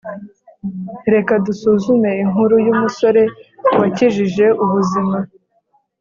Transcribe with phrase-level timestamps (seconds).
[1.13, 3.23] Reka dusuzume inkuru y’umusore
[3.79, 5.17] wakijije ubuzima